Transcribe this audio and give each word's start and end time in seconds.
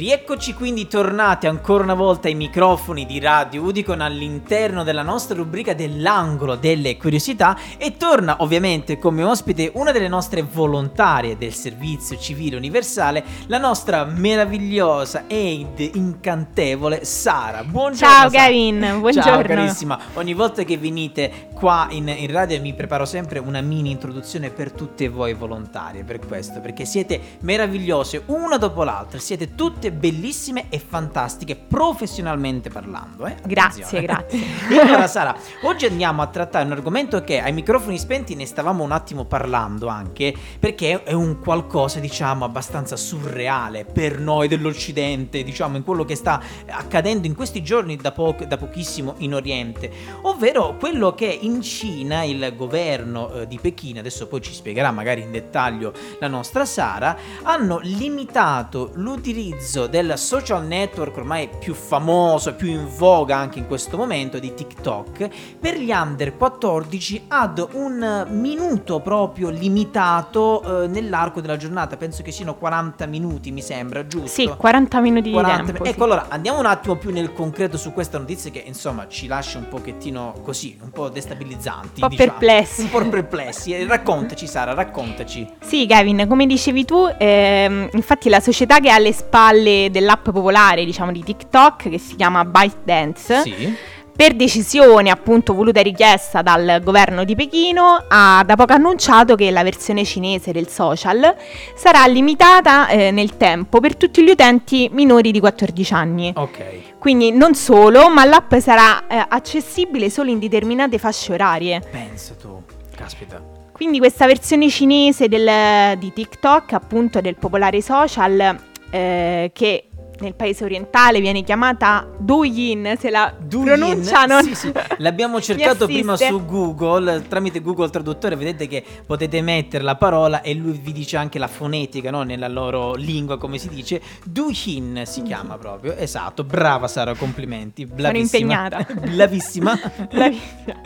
Rieccoci 0.00 0.54
quindi 0.54 0.88
tornati 0.88 1.46
ancora 1.46 1.84
una 1.84 1.92
volta 1.92 2.28
ai 2.28 2.34
microfoni 2.34 3.04
di 3.04 3.20
Radio 3.20 3.64
Udicon 3.64 4.00
all'interno 4.00 4.82
della 4.82 5.02
nostra 5.02 5.36
rubrica 5.36 5.74
dell'angolo 5.74 6.54
delle 6.54 6.96
curiosità 6.96 7.54
e 7.76 7.98
torna 7.98 8.36
ovviamente 8.38 8.98
come 8.98 9.22
ospite 9.22 9.70
una 9.74 9.92
delle 9.92 10.08
nostre 10.08 10.40
volontarie 10.40 11.36
del 11.36 11.52
servizio 11.52 12.16
civile 12.16 12.56
universale, 12.56 13.22
la 13.48 13.58
nostra 13.58 14.06
meravigliosa 14.06 15.24
ed 15.26 15.78
incantevole 15.78 17.04
Sara. 17.04 17.62
Buongiorno. 17.62 18.14
Ciao. 18.14 18.30
Gavin, 18.30 18.78
buongiorno. 19.00 19.30
Ciao 19.30 19.42
carissima, 19.42 19.98
ogni 20.14 20.32
volta 20.32 20.62
che 20.62 20.78
venite 20.78 21.48
qua 21.52 21.88
in, 21.90 22.08
in 22.08 22.32
radio 22.32 22.58
mi 22.58 22.72
preparo 22.72 23.04
sempre 23.04 23.38
una 23.38 23.60
mini 23.60 23.90
introduzione 23.90 24.48
per 24.48 24.72
tutte 24.72 25.10
voi 25.10 25.34
volontarie, 25.34 26.04
per 26.04 26.20
questo, 26.20 26.60
perché 26.60 26.86
siete 26.86 27.20
meravigliose 27.40 28.22
una 28.28 28.56
dopo 28.56 28.82
l'altra, 28.82 29.18
siete 29.18 29.54
tutte 29.54 29.88
bellissime 29.90 30.66
e 30.68 30.78
fantastiche 30.78 31.56
professionalmente 31.56 32.70
parlando. 32.70 33.26
Eh? 33.26 33.36
Grazie, 33.44 34.00
grazie. 34.02 34.40
E 34.68 34.78
allora 34.78 35.06
Sara, 35.06 35.34
oggi 35.62 35.86
andiamo 35.86 36.22
a 36.22 36.26
trattare 36.26 36.64
un 36.64 36.72
argomento 36.72 37.22
che 37.22 37.40
ai 37.40 37.52
microfoni 37.52 37.98
spenti 37.98 38.34
ne 38.34 38.46
stavamo 38.46 38.82
un 38.82 38.92
attimo 38.92 39.24
parlando 39.24 39.88
anche, 39.88 40.34
perché 40.58 41.02
è 41.02 41.12
un 41.12 41.38
qualcosa 41.38 41.98
diciamo 42.00 42.44
abbastanza 42.44 42.96
surreale 42.96 43.84
per 43.84 44.18
noi 44.18 44.48
dell'Occidente, 44.48 45.42
diciamo 45.42 45.76
in 45.76 45.84
quello 45.84 46.04
che 46.04 46.14
sta 46.14 46.40
accadendo 46.66 47.26
in 47.26 47.34
questi 47.34 47.62
giorni 47.62 47.96
da, 47.96 48.12
po- 48.12 48.36
da 48.46 48.56
pochissimo 48.56 49.14
in 49.18 49.34
Oriente, 49.34 49.90
ovvero 50.22 50.76
quello 50.78 51.14
che 51.14 51.26
in 51.26 51.62
Cina 51.62 52.22
il 52.22 52.54
governo 52.56 53.32
eh, 53.32 53.46
di 53.46 53.58
Pechino, 53.60 54.00
adesso 54.00 54.26
poi 54.26 54.40
ci 54.40 54.52
spiegherà 54.52 54.90
magari 54.90 55.22
in 55.22 55.30
dettaglio 55.30 55.92
la 56.18 56.28
nostra 56.28 56.64
Sara, 56.64 57.16
hanno 57.42 57.78
limitato 57.82 58.90
l'utilizzo 58.94 59.69
l'utilizzo 59.70 59.86
del 59.86 60.18
social 60.18 60.66
network 60.66 61.16
ormai 61.16 61.48
più 61.58 61.74
famoso 61.74 62.54
più 62.54 62.68
in 62.68 62.88
voga 62.88 63.36
anche 63.36 63.58
in 63.58 63.66
questo 63.66 63.96
momento 63.96 64.38
di 64.38 64.52
TikTok 64.52 65.28
per 65.60 65.78
gli 65.78 65.90
under 65.92 66.36
14 66.36 67.24
ad 67.28 67.68
un 67.72 68.26
minuto 68.30 69.00
proprio 69.00 69.48
limitato 69.50 70.82
eh, 70.82 70.88
nell'arco 70.88 71.40
della 71.40 71.56
giornata. 71.56 71.96
Penso 71.96 72.22
che 72.22 72.32
siano 72.32 72.56
40 72.56 73.06
minuti, 73.06 73.52
mi 73.52 73.62
sembra, 73.62 74.06
giusto? 74.06 74.28
Sì, 74.28 74.46
40 74.48 75.00
minuti 75.00 75.30
40 75.30 75.60
di 75.60 75.66
tempo. 75.66 75.84
Ecco, 75.84 75.94
sì. 75.94 76.02
allora 76.02 76.26
andiamo 76.28 76.58
un 76.58 76.66
attimo 76.66 76.96
più 76.96 77.10
nel 77.10 77.32
concreto 77.32 77.76
su 77.76 77.92
questa 77.92 78.18
notizia 78.18 78.50
che 78.50 78.62
insomma 78.66 79.06
ci 79.08 79.26
lascia 79.26 79.58
un 79.58 79.68
pochettino 79.68 80.34
così, 80.42 80.76
un 80.82 80.90
po' 80.90 81.08
destabilizzanti. 81.08 82.00
Un 82.02 82.08
po' 82.08 82.08
diciamo. 82.08 82.30
perplessi. 82.30 82.80
Un 82.82 82.90
po' 82.90 83.08
perplessi. 83.08 83.72
Eh, 83.72 83.86
raccontaci 83.86 84.46
Sara, 84.46 84.74
raccontaci. 84.74 85.46
Sì, 85.60 85.86
Kevin, 85.86 86.26
come 86.28 86.46
dicevi 86.46 86.84
tu, 86.84 87.06
ehm, 87.16 87.90
infatti 87.92 88.28
la 88.28 88.40
società 88.40 88.80
che 88.80 88.90
ha 88.90 88.94
alle 88.94 89.12
spalle 89.12 89.59
dell'app 89.62 90.30
popolare, 90.30 90.84
diciamo, 90.84 91.12
di 91.12 91.22
TikTok 91.22 91.88
che 91.88 91.98
si 91.98 92.16
chiama 92.16 92.44
ByteDance. 92.44 93.42
Sì. 93.42 93.74
Per 94.20 94.34
decisione 94.34 95.08
appunto 95.08 95.54
voluta 95.54 95.80
e 95.80 95.82
richiesta 95.82 96.42
dal 96.42 96.82
governo 96.84 97.24
di 97.24 97.34
Pechino, 97.34 98.04
ha 98.06 98.42
da 98.44 98.54
poco 98.54 98.74
annunciato 98.74 99.34
che 99.34 99.50
la 99.50 99.62
versione 99.62 100.04
cinese 100.04 100.52
del 100.52 100.68
social 100.68 101.34
sarà 101.74 102.04
limitata 102.04 102.88
eh, 102.88 103.10
nel 103.12 103.38
tempo 103.38 103.80
per 103.80 103.96
tutti 103.96 104.22
gli 104.22 104.28
utenti 104.28 104.90
minori 104.92 105.30
di 105.30 105.40
14 105.40 105.94
anni. 105.94 106.32
Ok. 106.36 106.98
Quindi 106.98 107.30
non 107.32 107.54
solo, 107.54 108.10
ma 108.10 108.26
l'app 108.26 108.54
sarà 108.56 109.06
eh, 109.06 109.24
accessibile 109.26 110.10
solo 110.10 110.28
in 110.28 110.38
determinate 110.38 110.98
fasce 110.98 111.32
orarie. 111.32 111.80
Pensa 111.90 112.34
tu, 112.34 112.62
caspita. 112.94 113.40
Quindi 113.72 113.96
questa 113.96 114.26
versione 114.26 114.68
cinese 114.68 115.28
del, 115.28 115.96
di 115.96 116.12
TikTok, 116.12 116.74
appunto 116.74 117.22
del 117.22 117.36
popolare 117.36 117.80
social, 117.80 118.68
eh, 118.90 119.50
che 119.54 119.84
nel 120.20 120.34
paese 120.34 120.64
orientale 120.64 121.20
viene 121.20 121.42
chiamata 121.42 122.08
Douyin, 122.18 122.96
se 122.98 123.10
la 123.10 123.34
Douyin, 123.38 123.66
pronunciano. 123.66 124.42
Sì, 124.42 124.54
sì. 124.54 124.72
L'abbiamo 124.98 125.40
cercato 125.42 125.86
prima 125.86 126.16
su 126.16 126.44
Google, 126.44 127.26
tramite 127.28 127.60
Google 127.60 127.90
Traduttore, 127.90 128.36
vedete 128.36 128.66
che 128.66 128.84
potete 129.06 129.40
mettere 129.42 129.82
la 129.82 129.96
parola 129.96 130.42
e 130.42 130.54
lui 130.54 130.78
vi 130.82 130.92
dice 130.92 131.16
anche 131.16 131.38
la 131.38 131.48
fonetica, 131.48 132.10
no? 132.10 132.22
nella 132.22 132.48
loro 132.48 132.94
lingua, 132.94 133.38
come 133.38 133.58
si 133.58 133.68
dice. 133.68 134.00
Douyin 134.24 135.02
si 135.04 135.22
chiama 135.22 135.56
proprio, 135.58 135.94
esatto. 135.96 136.44
Brava 136.44 136.88
Sara, 136.88 137.14
complimenti. 137.14 137.86
Blavissima. 137.86 138.26
Sono 138.26 138.52
impegnata. 138.52 138.86
Blavissima. 139.10 139.78
Bravissima. 140.10 140.80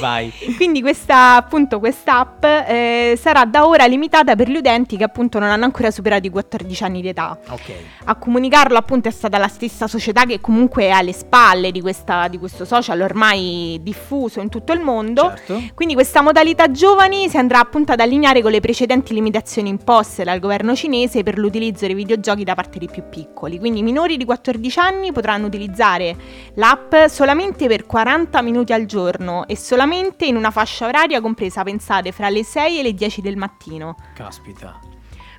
Vai. 0.00 0.32
Quindi 0.56 0.80
questa, 0.80 1.36
appunto, 1.36 1.78
quest'app 1.78 2.44
eh, 2.44 3.18
sarà 3.20 3.44
da 3.44 3.66
ora 3.66 3.86
limitata 3.86 4.36
per 4.36 4.48
gli 4.48 4.56
utenti 4.56 4.96
che 4.96 5.04
appunto 5.04 5.38
non 5.38 5.50
hanno 5.50 5.64
ancora 5.64 5.90
superato 5.90 6.26
i 6.26 6.30
14 6.30 6.84
anni 6.84 7.00
di 7.02 7.08
età. 7.08 7.38
Ok. 7.48 7.72
A 8.04 8.14
comunicarlo 8.16 8.75
appunto 8.78 9.08
è 9.08 9.10
stata 9.10 9.38
la 9.38 9.48
stessa 9.48 9.86
società 9.86 10.24
che 10.24 10.40
comunque 10.40 10.84
è 10.84 10.90
alle 10.90 11.12
spalle 11.12 11.70
di, 11.70 11.80
questa, 11.80 12.28
di 12.28 12.38
questo 12.38 12.64
social 12.64 13.00
ormai 13.00 13.78
diffuso 13.82 14.40
in 14.40 14.48
tutto 14.48 14.72
il 14.72 14.80
mondo. 14.80 15.32
Certo. 15.36 15.62
Quindi 15.74 15.94
questa 15.94 16.22
modalità 16.22 16.70
giovani 16.70 17.28
si 17.28 17.36
andrà 17.36 17.60
appunto 17.60 17.92
ad 17.92 18.00
allineare 18.00 18.42
con 18.42 18.50
le 18.50 18.60
precedenti 18.60 19.14
limitazioni 19.14 19.68
imposte 19.68 20.24
dal 20.24 20.38
governo 20.38 20.74
cinese 20.74 21.22
per 21.22 21.38
l'utilizzo 21.38 21.86
dei 21.86 21.94
videogiochi 21.94 22.44
da 22.44 22.54
parte 22.54 22.78
dei 22.78 22.88
più 22.88 23.04
piccoli. 23.08 23.58
Quindi 23.58 23.80
i 23.80 23.82
minori 23.82 24.16
di 24.16 24.24
14 24.24 24.78
anni 24.78 25.12
potranno 25.12 25.46
utilizzare 25.46 26.16
l'app 26.54 26.94
solamente 27.08 27.66
per 27.66 27.86
40 27.86 28.42
minuti 28.42 28.72
al 28.72 28.86
giorno 28.86 29.46
e 29.46 29.56
solamente 29.56 30.26
in 30.26 30.36
una 30.36 30.50
fascia 30.50 30.86
oraria 30.86 31.20
compresa, 31.20 31.62
pensate, 31.62 32.12
fra 32.12 32.28
le 32.28 32.44
6 32.44 32.78
e 32.78 32.82
le 32.82 32.94
10 32.94 33.20
del 33.20 33.36
mattino. 33.36 33.96
Caspita. 34.14 34.95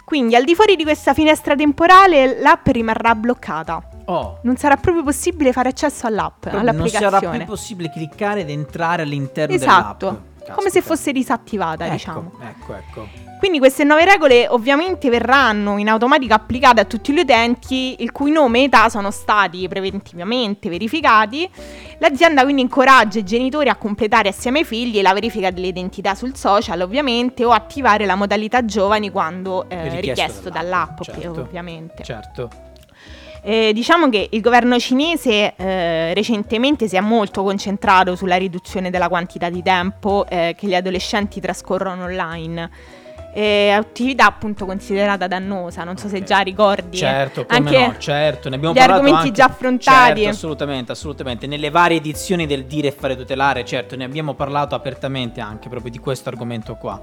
Quindi 0.08 0.38
al 0.38 0.46
di 0.46 0.56
fuori 0.56 0.78
di 0.78 0.84
questa 0.84 1.14
finestra 1.14 1.54
temporale 1.54 2.40
l'app 2.40 2.66
rimarrà 2.68 3.14
bloccata. 3.14 3.90
Oh. 4.06 4.40
Non 4.44 4.56
sarà 4.56 4.78
proprio 4.78 5.04
possibile 5.04 5.52
fare 5.52 5.68
accesso 5.68 6.08
all'app, 6.08 6.40
Proprio 6.40 6.62
all'applicazione. 6.62 7.12
Non 7.12 7.20
sarà 7.20 7.38
più 7.38 7.46
possibile 7.46 7.90
cliccare 7.92 8.40
ed 8.40 8.50
entrare 8.50 9.02
all'interno 9.02 9.54
esatto, 9.54 10.22
dell'app. 10.38 10.56
come 10.56 10.70
se 10.70 10.82
fosse 10.82 11.12
disattivata, 11.12 11.84
ecco, 11.84 11.94
diciamo. 11.94 12.32
Ecco, 12.40 12.74
ecco. 12.74 13.27
Quindi 13.38 13.60
queste 13.60 13.84
nuove 13.84 14.04
regole 14.04 14.48
ovviamente 14.48 15.10
verranno 15.10 15.78
in 15.78 15.90
automatico 15.90 16.34
applicate 16.34 16.82
a 16.82 16.86
tutti 16.86 17.14
gli 17.14 17.20
utenti 17.20 17.98
il 18.00 18.12
cui 18.12 18.32
nome 18.32 18.62
e 18.62 18.64
età 18.64 18.90
sono 18.90 19.12
stati 19.12 19.68
preventivamente 19.68 20.70
verificati. 20.70 21.48
L'azienda 22.00 22.44
quindi 22.44 22.64
incoraggia 22.64 23.20
i 23.20 23.24
genitori 23.24 23.70
a 23.70 23.76
completare 23.76 24.30
assieme 24.30 24.60
ai 24.60 24.66
figli 24.66 25.02
la 25.02 25.14
verifica 25.14 25.52
dell'identità 25.52 26.16
sul 26.16 26.36
social 26.36 26.82
ovviamente 26.82 27.46
o 27.46 27.52
attivare 27.52 28.06
la 28.06 28.16
modalità 28.16 28.66
giovani 28.66 29.12
quando 29.12 29.70
eh, 29.70 30.00
Richiesto 30.00 30.50
dall'app, 30.50 31.02
dall'app, 31.02 31.02
certo. 31.02 31.42
ovviamente. 31.42 32.04
Certo. 32.04 32.50
Eh, 33.44 33.72
diciamo 33.72 34.10
che 34.10 34.28
il 34.32 34.42
governo 34.42 34.80
cinese 34.80 35.54
eh, 35.56 36.14
recentemente 36.14 36.88
si 36.88 36.96
è 36.96 37.00
molto 37.00 37.44
concentrato 37.44 38.16
sulla 38.16 38.36
riduzione 38.36 38.90
della 38.90 39.08
quantità 39.08 39.50
di 39.50 39.62
tempo 39.62 40.26
eh, 40.28 40.56
che 40.58 40.68
gli 40.68 40.76
adolescenti 40.76 41.40
trascorrono 41.40 42.04
online. 42.04 42.70
Eh, 43.34 43.70
attività 43.70 44.26
appunto 44.26 44.66
considerata 44.66 45.28
dannosa, 45.28 45.84
non 45.84 45.96
so 45.98 46.08
se 46.08 46.18
Ok. 46.18 46.24
già 46.24 46.40
ricordi. 46.40 46.98
Certo, 46.98 47.46
come 47.46 47.58
anche 47.60 47.88
no, 47.88 47.98
certo, 48.00 48.50
ne 48.50 48.56
abbiamo 48.56 48.74
gli 48.74 48.78
parlato 48.78 49.00
argomenti 49.02 49.28
anche- 49.28 49.36
già 49.40 49.46
affrontati. 49.46 50.22
Certo, 50.22 50.30
assolutamente, 50.36 50.92
assolutamente. 50.92 51.46
Nelle 51.48 51.70
varie 51.70 51.98
edizioni 51.98 52.48
del 52.48 52.66
Dire 52.66 52.88
e 52.88 52.92
Fare 52.92 53.16
Tutelare, 53.16 53.64
certo, 53.64 53.96
ne 53.96 54.06
abbiamo 54.06 54.34
parlato 54.34 54.74
apertamente 54.74 55.40
anche 55.40 55.70
proprio 55.70 55.92
di 55.92 56.00
questo 56.00 56.30
argomento 56.30 56.76
qua. 56.76 57.00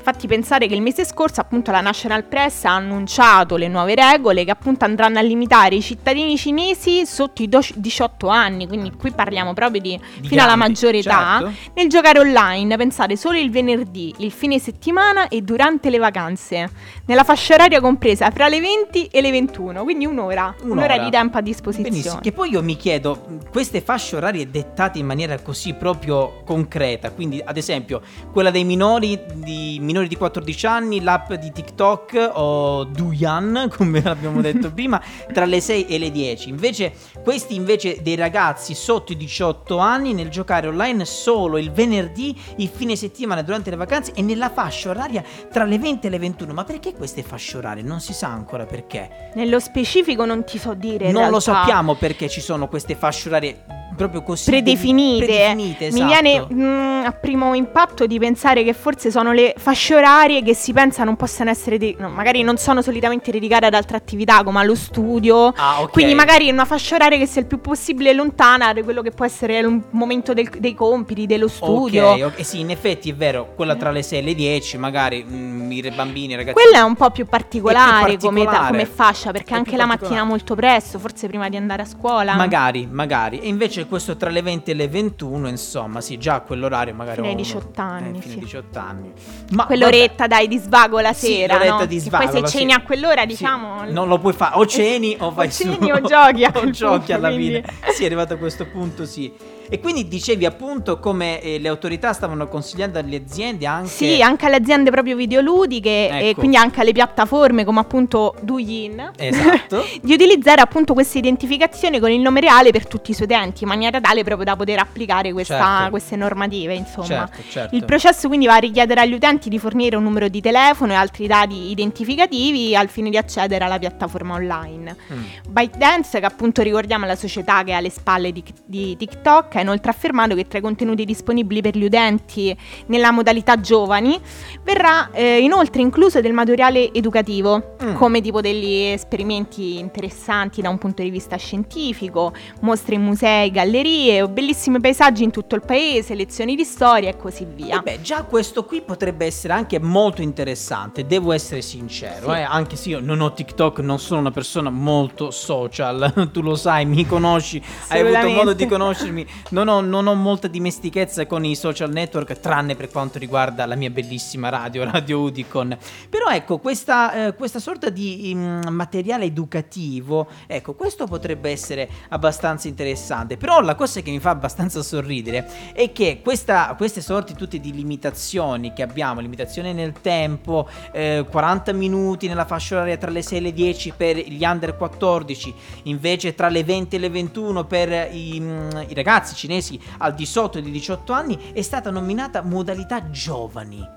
Fatti 0.00 0.26
pensare 0.26 0.66
che 0.68 0.74
il 0.74 0.80
mese 0.80 1.04
scorso 1.04 1.40
appunto 1.40 1.70
la 1.70 1.80
National 1.82 2.24
Press 2.24 2.64
ha 2.64 2.74
annunciato 2.74 3.56
le 3.56 3.68
nuove 3.68 3.94
regole 3.94 4.44
che 4.44 4.50
appunto 4.50 4.84
andranno 4.86 5.18
a 5.18 5.22
limitare 5.22 5.74
i 5.74 5.82
cittadini 5.82 6.36
cinesi 6.38 7.04
sotto 7.04 7.42
i 7.42 7.48
do- 7.48 7.60
18 7.74 8.28
anni, 8.28 8.66
quindi 8.66 8.92
qui 8.92 9.10
parliamo 9.10 9.52
proprio 9.52 9.80
di, 9.82 10.00
Di 10.18 10.28
fino 10.28 10.42
alla 10.42 10.54
grandi, 10.54 10.72
maggiore 10.72 10.98
età, 10.98 11.38
certo. 11.40 11.52
nel 11.74 11.88
giocare 11.88 12.18
online, 12.20 12.76
pensate 12.78 13.16
solo 13.16 13.36
il 13.38 13.50
venerdì, 13.50 14.14
il 14.18 14.32
fine 14.32 14.58
settimana 14.58 15.28
e 15.28 15.42
durante 15.42 15.90
le 15.90 15.98
vacanze, 15.98 16.70
nella 17.04 17.24
fascia 17.24 17.54
oraria 17.54 17.80
compresa 17.80 18.30
fra 18.30 18.48
le 18.48 18.60
20 18.60 19.06
e 19.06 19.20
le 19.20 19.30
21, 19.30 19.82
quindi 19.82 20.06
un'ora, 20.06 20.54
un'ora, 20.62 20.84
Un'ora. 20.94 20.98
di 21.04 21.10
tempo 21.10 21.36
a 21.36 21.40
disposizione. 21.42 21.90
Benissimo. 21.90 22.20
Che 22.20 22.32
poi 22.32 22.50
io 22.50 22.62
mi 22.62 22.76
chiedo, 22.76 23.26
queste 23.50 23.82
fasce 23.82 24.16
orarie 24.16 24.48
dettate 24.50 24.98
in 24.98 25.06
maniera 25.06 25.38
così 25.40 25.74
proprio 25.74 26.42
concreta, 26.44 27.10
quindi 27.10 27.42
ad 27.44 27.56
esempio 27.58 28.00
quella 28.32 28.50
dei 28.50 28.64
minori 28.64 29.20
di, 29.34 29.78
minori 29.88 30.06
di 30.06 30.16
14 30.16 30.66
anni, 30.66 31.00
l'app 31.00 31.32
di 31.32 31.50
TikTok 31.50 32.32
o 32.34 32.84
Douyan, 32.84 33.70
come 33.74 34.02
abbiamo 34.04 34.42
detto 34.42 34.70
prima, 34.74 35.00
tra 35.32 35.46
le 35.46 35.62
6 35.62 35.86
e 35.86 35.98
le 35.98 36.10
10. 36.10 36.50
Invece 36.50 36.92
questi 37.24 37.54
invece 37.54 38.02
dei 38.02 38.14
ragazzi 38.14 38.74
sotto 38.74 39.12
i 39.12 39.16
18 39.16 39.78
anni 39.78 40.12
nel 40.12 40.28
giocare 40.28 40.68
online 40.68 41.06
solo 41.06 41.56
il 41.56 41.72
venerdì, 41.72 42.38
il 42.56 42.68
fine 42.68 42.96
settimana 42.96 43.40
durante 43.40 43.70
le 43.70 43.76
vacanze 43.76 44.12
e 44.14 44.20
nella 44.20 44.50
fascia 44.50 44.90
oraria 44.90 45.24
tra 45.50 45.64
le 45.64 45.78
20 45.78 46.06
e 46.06 46.10
le 46.10 46.18
21. 46.18 46.52
Ma 46.52 46.64
perché 46.64 46.92
queste 46.92 47.22
fasce 47.22 47.56
orarie? 47.56 47.82
Non 47.82 48.00
si 48.00 48.12
sa 48.12 48.28
ancora 48.28 48.66
perché. 48.66 49.30
Nello 49.36 49.58
specifico 49.58 50.26
non 50.26 50.44
ti 50.44 50.58
so 50.58 50.74
dire. 50.74 51.10
Non 51.10 51.30
lo 51.30 51.38
realtà. 51.38 51.40
sappiamo 51.40 51.94
perché 51.94 52.28
ci 52.28 52.42
sono 52.42 52.68
queste 52.68 52.94
fasce 52.94 53.28
orarie 53.28 53.78
proprio 53.98 54.22
così 54.22 54.48
predefinite. 54.50 55.24
predefinite, 55.26 55.90
Mi 55.90 56.00
esatto. 56.00 56.06
viene 56.06 56.46
mm, 56.52 57.04
a 57.04 57.12
primo 57.12 57.52
impatto 57.54 58.06
di 58.06 58.18
pensare 58.18 58.62
che 58.64 58.72
forse 58.72 59.10
sono 59.10 59.32
le 59.32 59.54
fasce 59.58 59.94
orarie 59.96 60.42
che 60.42 60.54
si 60.54 60.72
pensa 60.72 61.02
non 61.04 61.16
possano 61.16 61.50
essere, 61.50 61.76
de- 61.78 61.96
no, 61.98 62.08
magari 62.08 62.42
non 62.42 62.56
sono 62.56 62.80
solitamente 62.80 63.30
dedicate 63.30 63.66
ad 63.66 63.74
altre 63.74 63.96
attività 63.96 64.42
come 64.44 64.60
allo 64.60 64.74
studio. 64.76 65.52
Ah, 65.56 65.82
ok. 65.82 65.90
Quindi 65.90 66.14
magari 66.14 66.48
una 66.50 66.64
fascia 66.64 66.94
oraria 66.94 67.18
che 67.18 67.26
sia 67.26 67.40
il 67.40 67.46
più 67.46 67.60
possibile 67.60 68.12
lontana 68.12 68.72
da 68.72 68.82
quello 68.82 69.02
che 69.02 69.10
può 69.10 69.24
essere 69.24 69.58
il 69.58 69.82
momento 69.90 70.32
del- 70.32 70.48
dei 70.58 70.74
compiti, 70.74 71.26
dello 71.26 71.48
studio. 71.48 72.06
Ok, 72.10 72.22
ok, 72.36 72.44
sì, 72.44 72.60
in 72.60 72.70
effetti 72.70 73.10
è 73.10 73.14
vero, 73.14 73.52
quella 73.56 73.74
tra 73.74 73.90
le 73.90 74.02
6 74.02 74.18
e 74.20 74.22
le 74.22 74.34
10, 74.34 74.78
magari 74.78 75.24
mm, 75.28 75.70
i 75.72 75.90
bambini, 75.90 76.32
i 76.34 76.36
ragazzi. 76.36 76.54
Quella 76.54 76.78
è 76.78 76.82
un 76.82 76.94
po' 76.94 77.10
più 77.10 77.26
particolare, 77.26 78.16
più 78.16 78.28
Come, 78.28 78.44
particolare. 78.44 78.70
come 78.70 78.86
fascia, 78.86 79.32
perché 79.32 79.54
È 79.54 79.56
anche 79.56 79.76
la 79.76 79.86
mattina 79.86 80.22
molto 80.24 80.54
presto, 80.54 80.98
forse 80.98 81.26
prima 81.26 81.48
di 81.48 81.56
andare 81.56 81.82
a 81.82 81.84
scuola. 81.84 82.34
Magari, 82.34 82.86
magari. 82.90 83.40
E 83.40 83.48
invece 83.48 83.86
questo 83.88 84.16
tra 84.16 84.30
le 84.30 84.42
20 84.42 84.70
e 84.70 84.74
le 84.74 84.86
21, 84.88 85.48
insomma, 85.48 86.00
sì, 86.00 86.18
già 86.18 86.34
a 86.34 86.40
quell'orario 86.40 86.94
magari... 86.94 87.16
Fino 87.16 87.26
ai 87.28 87.32
uno- 87.34 87.42
18 87.42 87.80
anni, 87.80 88.18
eh, 88.18 88.20
fino 88.20 88.34
sì. 88.34 88.38
18 88.40 88.78
anni. 88.78 89.12
Ma 89.52 89.66
Quell'oretta 89.66 90.26
dai 90.26 90.46
di 90.46 90.58
svago 90.58 91.00
la 91.00 91.12
Sì, 91.12 91.26
sera, 91.26 91.54
l'oretta 91.54 91.74
no? 91.78 91.86
di 91.86 91.94
Che 91.96 92.00
svago, 92.02 92.30
poi 92.30 92.40
la 92.40 92.46
se 92.46 92.58
ceni 92.58 92.72
a 92.72 92.82
quell'ora, 92.82 93.20
Sì, 93.22 93.26
diciamo, 93.28 93.84
non 93.90 94.08
lo 94.08 94.18
puoi 94.18 94.32
fare, 94.34 94.56
o 94.56 94.66
ceni 94.66 95.16
o 95.18 95.30
vai 95.34 95.48
O 95.48 95.50
su. 95.50 95.62
ceni 95.64 95.90
o 95.90 96.00
giochi 96.02 96.44
a 96.44 96.48
o 96.54 96.58
quel 96.60 96.72
giochi 96.72 96.96
punto, 96.98 97.12
alla 97.14 97.28
quindi- 97.28 97.46
fine. 97.46 97.64
Sì, 97.94 98.02
è 98.02 98.06
arrivato 98.06 98.34
a 98.34 98.36
questo 98.36 98.66
punto, 98.66 99.06
sì. 99.06 99.32
E 99.70 99.80
quindi 99.80 100.08
dicevi 100.08 100.44
appunto 100.46 100.98
come 100.98 101.40
eh, 101.40 101.58
le 101.58 101.68
autorità 101.68 102.12
stavano 102.12 102.48
consigliando 102.48 102.98
alle 102.98 103.16
aziende 103.16 103.66
anche... 103.66 103.88
Sì, 103.88 104.22
anche 104.22 104.46
alle 104.46 104.56
aziende 104.56 104.90
proprio 104.90 105.16
videoludiche 105.16 105.88
e 106.08 106.28
Ecco. 106.28 106.40
quindi 106.40 106.56
anche 106.56 106.80
alle 106.80 106.92
piattaforme 106.92 107.64
come 107.64 107.80
appunto 107.80 108.34
Douyin. 108.40 109.12
Esatto. 109.16 109.84
di 110.00 110.12
utilizzare 110.14 110.60
appunto 110.60 110.94
questa 110.94 111.18
identificazione 111.18 112.00
con 112.00 112.10
il 112.10 112.20
nome 112.20 112.40
reale 112.40 112.70
per 112.70 112.86
tutti 112.86 113.10
i 113.10 113.14
suoi 113.14 113.26
utenti 113.26 113.64
in 113.64 113.68
maniera 113.68 114.00
tale 114.00 114.24
proprio 114.24 114.44
da 114.44 114.56
poter 114.56 114.78
applicare 114.78 115.32
questa- 115.32 115.56
Certo. 115.58 115.90
queste 115.90 116.16
normative 116.16 116.74
insomma. 116.74 117.06
Certo, 117.06 117.42
certo. 117.50 117.74
Il 117.76 117.84
processo 117.84 118.28
quindi 118.28 118.46
va 118.46 118.54
a 118.54 118.58
richiedere 118.58 119.00
agli 119.00 119.12
utenti 119.12 119.48
di 119.48 119.58
fornire 119.58 119.96
un 119.96 120.02
numero 120.02 120.28
di 120.28 120.40
telefono 120.40 120.92
e 120.92 120.94
altri 120.96 121.26
dati 121.26 121.70
identificativi 121.70 122.74
al 122.74 122.88
fine 122.88 123.10
di 123.10 123.16
accedere 123.16 123.64
alla 123.64 123.78
piattaforma 123.78 124.34
online. 124.34 124.96
Mm. 125.12 125.22
ByteDance, 125.48 126.20
che 126.20 126.26
appunto 126.26 126.62
ricordiamo 126.62 127.04
è 127.04 127.08
la 127.08 127.16
società 127.16 127.62
che 127.64 127.72
ha 127.72 127.78
alle 127.78 127.90
spalle 127.90 128.32
di, 128.32 128.42
di 128.64 128.96
TikTok, 128.96 129.56
ha 129.58 129.62
inoltre 129.62 129.90
affermato 129.90 130.34
che 130.34 130.46
tra 130.46 130.58
i 130.58 130.62
contenuti 130.62 131.04
disponibili 131.04 131.60
per 131.60 131.76
gli 131.76 131.84
utenti 131.84 132.56
nella 132.86 133.10
modalità 133.12 133.60
giovani 133.60 134.18
verrà 134.62 135.10
eh, 135.12 135.38
inoltre 135.40 135.82
incluso 135.82 136.20
del 136.20 136.32
materiale 136.32 136.92
educativo, 136.92 137.76
Mm. 137.82 137.94
come 137.94 138.20
tipo 138.20 138.40
degli 138.40 138.74
esperimenti 138.82 139.78
interessanti 139.78 140.60
da 140.60 140.68
un 140.68 140.78
punto 140.78 141.02
di 141.02 141.10
vista 141.10 141.36
scientifico, 141.36 142.32
mostre 142.60 142.94
in 142.96 143.02
musei, 143.02 143.50
gallerie, 143.50 144.28
bellissimi 144.28 144.80
paesaggi 144.80 145.22
in 145.24 145.30
tutto 145.30 145.54
il 145.54 145.62
paese, 145.64 146.14
lezioni 146.14 146.54
di 146.56 146.64
storia 146.64 147.08
e 147.10 147.16
così 147.16 147.46
via. 147.54 147.78
Eh 147.78 147.82
beh, 147.82 148.00
già 148.02 148.22
questo 148.24 148.64
qui 148.64 148.80
potrebbe 148.82 149.26
essere 149.26 149.52
anche 149.52 149.78
molto 149.78 150.22
interessante, 150.22 151.06
devo 151.06 151.32
essere 151.32 151.62
sincero, 151.62 152.32
Sì. 152.32 152.38
eh, 152.38 152.42
anche 152.42 152.76
se 152.76 152.88
io 152.90 153.00
non 153.00 153.20
ho 153.20 153.32
TikTok, 153.32 153.78
non 153.80 153.98
sono 153.98 154.20
una 154.20 154.30
persona 154.30 154.70
molto 154.70 155.30
social, 155.30 156.30
tu 156.32 156.40
lo 156.42 156.54
sai, 156.56 156.84
mi 156.86 157.06
conosci, 157.06 157.62
hai 157.88 158.00
avuto 158.00 158.28
modo 158.28 158.52
di 158.54 158.66
conoscermi, 158.66 159.26
non 159.50 159.68
ho, 159.68 159.80
non 159.80 160.06
ho 160.06 160.14
molta 160.14 160.48
dimestichezza 160.48 161.26
con 161.26 161.44
i 161.44 161.54
social 161.54 161.90
network, 161.90 162.38
tranne 162.40 162.74
per 162.74 162.90
quanto 162.90 163.18
riguarda 163.18 163.66
la 163.66 163.74
mia 163.74 163.90
bellissima 163.90 164.48
radio, 164.48 164.84
Radio 164.90 165.20
Udicon. 165.20 165.76
Però 166.08 166.28
ecco, 166.28 166.58
questa, 166.58 167.28
eh, 167.28 167.34
questa 167.34 167.58
sorta 167.58 167.88
di 167.88 168.32
mm, 168.34 168.68
materiale 168.68 169.24
educativo, 169.24 170.28
ecco, 170.46 170.74
questo 170.74 171.06
potrebbe 171.06 171.50
essere 171.50 171.88
abbastanza 172.10 172.68
interessante, 172.68 173.36
però 173.36 173.60
la 173.60 173.74
cosa 173.74 174.00
che 174.00 174.10
mi 174.10 174.20
fa 174.20 174.30
abbastanza 174.30 174.82
sorridere 174.82 175.72
è 175.72 175.92
che 175.92 176.20
questa- 176.22 176.74
queste 176.76 177.00
sorti 177.00 177.34
tutte 177.34 177.58
di 177.58 177.72
limitazioni 177.72 178.72
che 178.72 178.82
abbiamo, 178.82 179.20
limitazione 179.20 179.72
nel 179.72 179.92
tempo, 180.00 180.68
eh, 180.92 181.24
40 181.28 181.72
minuti 181.72 182.28
nella 182.28 182.44
fascia 182.44 182.76
oraria 182.76 182.96
tra 182.96 183.10
le 183.10 183.22
6 183.22 183.38
e 183.38 183.40
le 183.40 183.52
10 183.52 183.92
per 183.96 184.16
gli 184.16 184.44
under 184.44 184.76
14, 184.76 185.54
invece 185.84 186.34
tra 186.34 186.48
le 186.48 186.64
20 186.64 186.96
e 186.96 186.98
le 186.98 187.10
21 187.10 187.64
per 187.64 188.08
i, 188.12 188.38
mm, 188.40 188.70
i 188.88 188.94
ragazzi 188.94 189.34
cinesi 189.38 189.80
al 189.98 190.14
di 190.14 190.26
sotto 190.26 190.60
di 190.60 190.70
18 190.70 191.12
anni, 191.12 191.52
è 191.52 191.62
stata 191.62 191.90
nominata 191.90 192.42
modalità 192.42 193.08
giovani. 193.10 193.96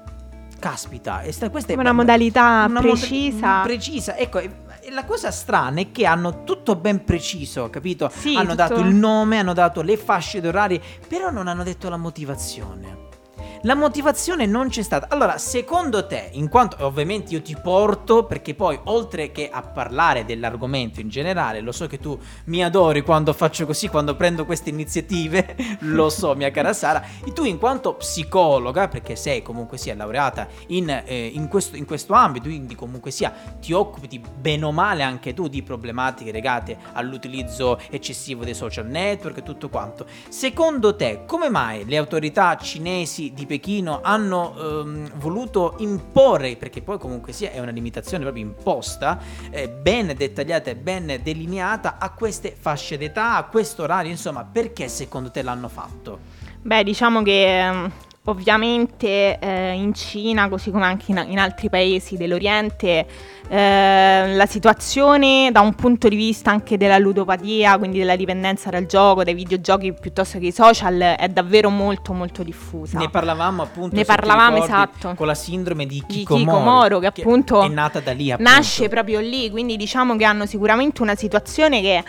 Caspita, 0.60 1.24
sta- 1.32 1.50
questa 1.50 1.74
è 1.74 1.76
Una 1.76 1.92
modalità 1.92 2.66
una 2.70 2.82
moda- 2.82 2.82
precisa. 2.82 3.62
precisa. 3.64 4.16
Ecco, 4.16 4.40
la 4.92 5.06
cosa 5.06 5.32
strana 5.32 5.82
è 5.82 5.92
che 5.92 6.06
hanno 6.06 6.44
tutto 6.44 6.76
ben 6.76 7.04
preciso, 7.04 7.70
capito? 7.72 8.12
Sì, 8.14 8.36
hanno 8.36 8.52
tutto- 8.52 8.68
dato 8.68 8.80
il 8.80 8.94
nome, 8.94 9.40
hanno 9.40 9.54
dato 9.54 9.82
le 9.82 9.98
fasce 9.98 10.40
d'orario, 10.40 10.80
però 11.08 11.32
non 11.32 11.48
hanno 11.48 11.64
detto 11.64 11.90
la 11.90 11.98
motivazione. 11.98 13.01
La 13.64 13.76
motivazione 13.76 14.48
non 14.48 14.70
c'è 14.70 14.82
stata. 14.82 15.06
Allora, 15.10 15.38
secondo 15.38 16.08
te, 16.08 16.30
in 16.32 16.50
quanto 16.50 16.78
ovviamente 16.80 17.34
io 17.34 17.44
ti 17.44 17.56
porto, 17.56 18.26
perché 18.26 18.56
poi 18.56 18.80
oltre 18.86 19.32
che 19.32 19.52
a 19.52 19.62
parlare 19.62 20.26
dell'argomento 20.26 21.00
in 21.00 21.10
generale, 21.10 21.62
lo 21.62 21.72
so 21.72 21.86
che 21.86 22.00
tu 22.00 22.18
mi 22.46 22.64
adori 22.64 23.04
quando 23.04 23.34
faccio 23.34 23.68
così, 23.68 23.88
quando 23.88 24.16
prendo 24.16 24.46
queste 24.46 24.72
iniziative, 24.72 25.56
lo 25.82 26.10
so, 26.10 26.34
mia 26.34 26.50
cara 26.50 26.74
Sara, 26.74 27.04
e 27.24 27.34
tu 27.34 27.44
in 27.44 27.60
quanto 27.60 27.94
psicologa, 27.94 28.88
perché 28.88 29.16
sei 29.16 29.44
comunque 29.44 29.78
sia 29.78 29.94
laureata 29.94 30.48
in, 30.68 30.90
eh, 30.90 31.28
in 31.28 31.48
questo, 31.48 31.76
in 31.76 31.86
questo 31.86 32.14
ambito, 32.14 32.46
quindi 32.46 32.74
comunque 32.74 33.12
sia 33.12 33.32
ti 33.60 33.74
occupi 33.74 34.20
bene 34.40 34.66
o 34.66 34.72
male 34.72 35.04
anche 35.04 35.36
tu 35.36 35.48
di 35.48 35.62
problematiche 35.62 36.32
legate 36.32 36.78
all'utilizzo 36.94 37.80
eccessivo 37.92 38.44
dei 38.44 38.56
social 38.56 38.88
network 38.88 39.38
e 39.38 39.44
tutto 39.44 39.70
quanto. 39.70 40.08
Secondo 40.30 40.96
te, 40.96 41.26
come 41.28 41.50
mai 41.50 41.86
le 41.86 41.98
autorità 41.98 42.58
cinesi 42.58 43.34
di 43.34 43.50
Pechino 43.52 44.00
hanno 44.02 44.56
ehm, 44.56 45.12
voluto 45.16 45.76
imporre, 45.80 46.56
perché 46.56 46.82
poi 46.82 46.98
comunque 46.98 47.34
sia 47.34 47.52
è 47.52 47.60
una 47.60 47.72
limitazione 47.72 48.24
proprio 48.24 48.46
imposta, 48.46 49.20
eh, 49.50 49.68
ben 49.68 50.14
dettagliata 50.16 50.70
e 50.70 50.76
ben 50.78 51.20
delineata 51.22 51.98
a 52.00 52.12
queste 52.12 52.56
fasce 52.58 52.98
d'età, 52.98 53.36
a 53.36 53.44
questo 53.44 53.84
orario, 53.84 54.10
insomma, 54.10 54.46
perché 54.46 54.88
secondo 54.88 55.32
te 55.32 55.42
l'hanno 55.42 55.68
fatto? 55.68 56.20
Beh, 56.62 56.86
diciamo 56.86 57.22
che 57.24 57.60
ehm, 57.60 57.92
ovviamente 58.26 59.40
eh, 59.40 59.74
in 59.74 59.94
Cina, 59.94 60.48
così 60.48 60.70
come 60.70 60.86
anche 60.86 61.12
in, 61.12 61.26
in 61.30 61.40
altri 61.40 61.70
paesi 61.70 62.18
dell'Oriente, 62.18 63.06
eh, 63.48 64.36
la 64.36 64.46
situazione 64.46 65.50
da 65.52 65.62
un 65.62 65.74
punto 65.74 66.08
di 66.08 66.16
vista 66.16 66.52
anche 66.52 66.78
della 66.78 67.00
ludopatia, 67.00 67.78
quindi 67.78 67.98
della 67.98 68.16
dipendenza 68.16 68.70
dal 68.70 68.86
gioco, 68.86 69.24
dai 69.24 69.34
videogiochi 69.34 69.94
piuttosto 69.94 70.38
che 70.38 70.48
i 70.48 70.52
social, 70.52 71.16
è 71.18 71.28
davvero 71.30 71.70
molto 71.70 72.14
molto 72.14 72.44
diffusa. 72.44 73.00
Ne 73.00 73.10
parlavamo 73.10 73.64
appunto 73.64 73.96
Ne 73.96 74.06
parlavamo, 74.06 74.62
ricordi, 74.62 74.72
esatto. 74.72 75.14
con 75.16 75.26
la 75.26 75.36
sindrome 75.36 75.86
di 75.88 76.04
Di 76.06 76.18
Kikomori, 76.18 76.46
Kikomoro, 76.46 77.00
che 77.00 77.08
appunto 77.08 77.62
è 77.64 77.68
nata 77.68 78.00
da 78.00 78.12
lì 78.12 78.32
appunto. 78.32 78.52
Nasce 78.52 78.88
proprio 78.88 79.20
lì, 79.20 79.50
quindi 79.50 79.78
diciamo 79.78 80.16
che 80.16 80.26
hanno 80.26 80.46
sicuramente 80.46 81.02
una 81.02 81.16
situazione 81.16 81.82
che 81.82 82.04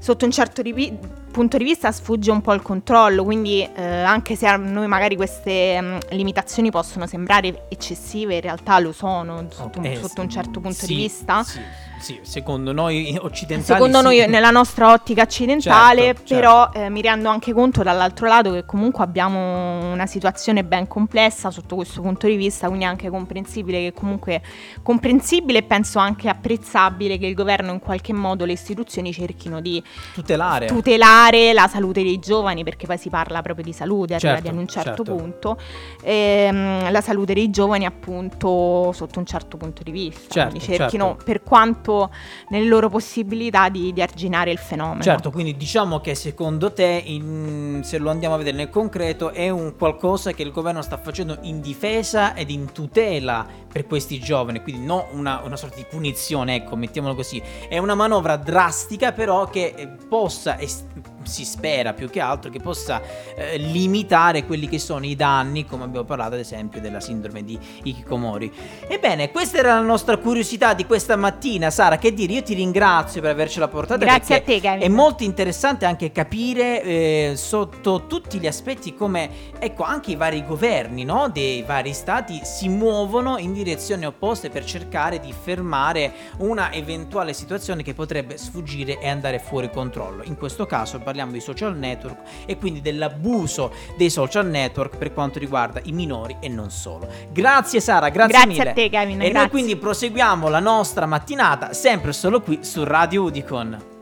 sotto 0.00 0.24
un 0.24 0.30
certo 0.30 0.62
rivi- 0.62 0.96
punto 1.38 1.56
di 1.56 1.62
vista 1.64 1.92
sfugge 1.92 2.32
un 2.32 2.40
po' 2.40 2.52
il 2.52 2.62
controllo, 2.62 3.22
quindi 3.22 3.62
eh, 3.62 3.82
anche 4.02 4.34
se 4.34 4.46
a 4.48 4.56
noi 4.56 4.88
magari 4.88 5.14
queste 5.14 5.80
mm, 5.80 5.96
limitazioni 6.10 6.70
possono 6.70 7.06
sembrare 7.06 7.66
eccessive, 7.68 8.34
in 8.34 8.40
realtà 8.40 8.78
lo 8.80 8.90
sono 8.92 9.46
sotto, 9.50 9.78
un- 9.78 9.84
Eh, 9.84 9.96
sotto 9.96 10.20
un 10.20 10.28
certo 10.28 10.58
punto 10.58 10.78
sì, 10.84 10.86
di 10.86 10.94
vista. 10.96 11.44
Sì, 11.44 11.60
sì, 12.00 12.18
secondo 12.22 12.72
noi 12.72 13.16
occidentali 13.20 13.62
Secondo 13.78 14.00
noi, 14.00 14.24
nella 14.28 14.50
nostra 14.50 14.92
ottica 14.92 15.22
occidentale, 15.22 16.02
Certo, 16.02 16.18
certo. 16.26 16.34
però 16.34 16.70
eh, 16.72 16.90
mi 16.90 17.02
rendo 17.02 17.28
anche 17.28 17.52
conto 17.52 17.82
dall'altro 17.84 18.26
lato 18.26 18.52
che 18.52 18.64
comunque 18.64 19.02
abbiamo 19.04 19.92
una 19.92 20.06
situazione 20.06 20.64
ben 20.64 20.86
complessa 20.88 21.50
sotto 21.52 21.76
questo 21.76 22.00
punto 22.00 22.26
di 22.26 22.34
vista, 22.36 22.66
quindi 22.66 22.84
è 22.84 22.88
anche 22.88 23.10
comprensibile 23.10 23.78
che 23.80 23.92
comunque 23.92 24.42
comprensibile 24.82 25.58
e 25.58 25.62
penso 25.62 25.98
anche 26.00 26.28
apprezzabile 26.28 27.16
che 27.18 27.26
il 27.26 27.34
governo 27.34 27.72
in 27.72 27.78
qualche 27.78 28.12
modo 28.12 28.44
le 28.44 28.52
istituzioni 28.52 29.12
cerchino 29.12 29.60
di 29.60 29.82
tutelare. 30.14 30.66
tutelare 30.66 31.27
la 31.52 31.68
salute 31.68 32.02
dei 32.02 32.18
giovani, 32.18 32.64
perché 32.64 32.86
poi 32.86 32.98
si 32.98 33.08
parla 33.10 33.42
proprio 33.42 33.64
di 33.64 33.72
salute 33.72 34.14
arrivati 34.14 34.42
Certo, 34.42 34.56
ad 34.56 34.62
un 34.62 34.66
certo, 34.66 35.04
certo. 35.04 35.14
punto, 35.14 35.58
ehm, 36.02 36.90
la 36.90 37.00
salute 37.00 37.34
dei 37.34 37.50
giovani 37.50 37.84
appunto 37.84 38.92
sotto 38.92 39.18
un 39.18 39.26
certo 39.26 39.56
punto 39.56 39.82
di 39.82 39.90
vista, 39.90 40.32
Certo, 40.34 40.50
quindi 40.50 40.66
cerchino 40.66 41.06
certo. 41.08 41.24
per 41.24 41.42
quanto 41.42 42.10
nelle 42.48 42.66
loro 42.66 42.88
possibilità 42.88 43.68
di, 43.68 43.92
di 43.92 44.02
arginare 44.02 44.50
il 44.50 44.58
fenomeno. 44.58 45.02
Certo, 45.02 45.30
quindi 45.30 45.56
diciamo 45.56 46.00
che 46.00 46.14
secondo 46.14 46.72
te, 46.72 47.02
in- 47.04 47.80
se 47.84 47.98
lo 47.98 48.10
andiamo 48.10 48.34
a 48.34 48.38
vedere 48.38 48.56
nel 48.56 48.70
concreto, 48.70 49.30
è 49.30 49.48
un 49.50 49.74
qualcosa 49.76 50.32
che 50.32 50.42
il 50.42 50.50
governo 50.50 50.82
sta 50.82 50.96
facendo 50.98 51.38
in 51.42 51.60
difesa 51.60 52.34
ed 52.34 52.50
in 52.50 52.72
tutela 52.72 53.46
per 53.70 53.86
questi 53.86 54.18
giovani, 54.18 54.62
quindi 54.62 54.84
non 54.84 55.04
una, 55.12 55.40
una 55.44 55.56
sorta 55.56 55.76
di 55.76 55.86
punizione, 55.88 56.54
ecco, 56.56 56.74
mettiamolo 56.76 57.14
così. 57.14 57.40
È 57.68 57.78
una 57.78 57.94
manovra 57.94 58.36
drastica 58.36 59.12
però 59.12 59.46
che 59.48 59.74
eh, 59.76 59.88
possa 60.08 60.58
est- 60.58 60.86
si 61.22 61.44
spera 61.44 61.92
più 61.92 62.08
che 62.10 62.20
altro 62.20 62.50
che 62.50 62.60
possa 62.60 63.00
eh, 63.34 63.56
limitare 63.56 64.44
quelli 64.44 64.68
che 64.68 64.78
sono 64.78 65.04
i 65.04 65.16
danni, 65.16 65.66
come 65.66 65.84
abbiamo 65.84 66.06
parlato 66.06 66.34
ad 66.34 66.40
esempio 66.40 66.80
della 66.80 67.00
sindrome 67.00 67.44
di 67.44 67.58
Hikikomori. 67.82 68.52
Ebbene, 68.86 69.30
questa 69.30 69.58
era 69.58 69.74
la 69.74 69.80
nostra 69.80 70.16
curiosità 70.16 70.74
di 70.74 70.86
questa 70.86 71.16
mattina, 71.16 71.70
Sara, 71.70 71.98
che 71.98 72.12
dire, 72.12 72.32
io 72.34 72.42
ti 72.42 72.54
ringrazio 72.54 73.20
per 73.20 73.30
avercela 73.30 73.68
portata. 73.68 74.04
Grazie 74.04 74.36
a 74.36 74.40
te, 74.40 74.60
Kevin. 74.60 74.82
È 74.82 74.88
molto 74.88 75.24
interessante 75.24 75.84
anche 75.84 76.12
capire 76.12 76.82
eh, 76.82 77.32
sotto 77.36 78.06
tutti 78.06 78.38
gli 78.38 78.46
aspetti 78.46 78.94
come, 78.94 79.30
ecco, 79.58 79.82
anche 79.82 80.12
i 80.12 80.16
vari 80.16 80.44
governi, 80.44 81.04
no, 81.04 81.28
dei 81.28 81.62
vari 81.62 81.92
stati 81.92 82.40
si 82.44 82.68
muovono 82.68 83.38
in 83.38 83.52
direzioni 83.52 84.06
opposte 84.06 84.50
per 84.50 84.64
cercare 84.64 85.20
di 85.20 85.32
fermare 85.32 86.12
una 86.38 86.72
eventuale 86.72 87.32
situazione 87.32 87.82
che 87.82 87.94
potrebbe 87.94 88.36
sfuggire 88.38 88.98
e 88.98 89.08
andare 89.08 89.38
fuori 89.38 89.70
controllo. 89.70 90.22
In 90.24 90.36
questo 90.36 90.66
caso 90.66 90.98
parliamo 91.08 91.32
di 91.32 91.40
social 91.40 91.74
network 91.74 92.18
e 92.44 92.58
quindi 92.58 92.82
dell'abuso 92.82 93.72
dei 93.96 94.10
social 94.10 94.46
network 94.46 94.98
per 94.98 95.14
quanto 95.14 95.38
riguarda 95.38 95.80
i 95.84 95.92
minori 95.92 96.36
e 96.40 96.48
non 96.50 96.70
solo. 96.70 97.08
Grazie 97.32 97.80
Sara, 97.80 98.10
grazie, 98.10 98.32
Grazie 98.34 98.48
mille. 98.58 98.70
a 98.70 98.72
te, 98.74 98.90
Kevin, 98.90 99.14
E 99.14 99.16
grazie. 99.30 99.32
noi 99.38 99.48
quindi 99.48 99.76
proseguiamo 99.76 100.48
la 100.48 100.60
nostra 100.60 101.06
mattinata 101.06 101.72
sempre 101.72 102.12
solo 102.12 102.40
qui 102.42 102.58
su 102.62 102.84
Radio 102.84 103.22
Udicon. 103.22 103.96